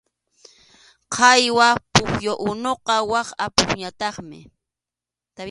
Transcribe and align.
Qhaywaq 1.13 1.75
pukyu 1.93 2.33
unuqa 2.49 2.95
wak 3.11 3.27
apupñataqmi. 3.45 4.39